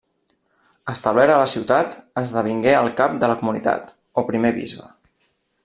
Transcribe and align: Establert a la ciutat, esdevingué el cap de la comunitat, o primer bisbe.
Establert 0.93 1.33
a 1.33 1.35
la 1.41 1.49
ciutat, 1.51 1.93
esdevingué 2.21 2.73
el 2.79 2.89
cap 3.03 3.21
de 3.25 3.29
la 3.33 3.37
comunitat, 3.43 3.93
o 4.23 4.25
primer 4.31 4.55
bisbe. 4.57 4.91